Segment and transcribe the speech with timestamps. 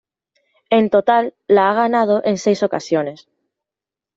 [0.77, 3.27] En total, la ha ganado en seis ocasiones.